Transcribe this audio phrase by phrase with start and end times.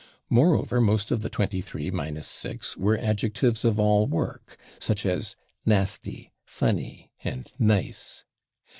[0.31, 5.35] Moreover, most of the 23 minus six were adjectives of all work, such as
[5.67, 8.23] /nasty/, /funny/ and /nice